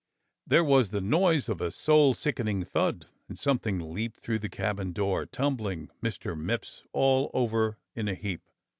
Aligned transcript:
There 0.47 0.63
was 0.63 0.89
the 0.89 0.99
noise 0.99 1.47
of 1.47 1.61
a 1.61 1.69
soul 1.69 2.15
sickening 2.15 2.65
thud, 2.65 3.05
and 3.29 3.37
something 3.37 3.93
leaped 3.93 4.19
through 4.19 4.39
the 4.39 4.49
cabin 4.49 4.93
door, 4.93 5.27
tumbling 5.27 5.91
Mr. 6.01 6.35
Mipps 6.35 6.81
all 6.91 7.29
over 7.35 7.77
in 7.93 8.07
a 8.07 8.15
heap. 8.15 8.41